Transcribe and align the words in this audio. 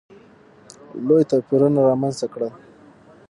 لوی 1.05 1.23
توپیرونه 1.31 1.79
رامځته 1.87 2.27
کړل. 2.33 2.51